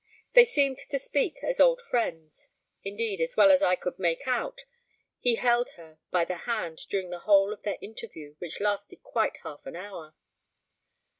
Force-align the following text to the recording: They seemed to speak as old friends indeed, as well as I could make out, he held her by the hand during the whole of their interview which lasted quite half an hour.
They 0.33 0.45
seemed 0.45 0.79
to 0.79 0.97
speak 0.97 1.43
as 1.43 1.59
old 1.59 1.79
friends 1.79 2.49
indeed, 2.83 3.21
as 3.21 3.37
well 3.37 3.51
as 3.51 3.61
I 3.61 3.75
could 3.75 3.99
make 3.99 4.27
out, 4.27 4.63
he 5.19 5.35
held 5.35 5.69
her 5.77 5.99
by 6.09 6.25
the 6.25 6.37
hand 6.49 6.79
during 6.89 7.11
the 7.11 7.19
whole 7.19 7.53
of 7.53 7.61
their 7.61 7.77
interview 7.83 8.33
which 8.39 8.59
lasted 8.59 9.03
quite 9.03 9.37
half 9.43 9.63
an 9.67 9.75
hour. 9.75 10.15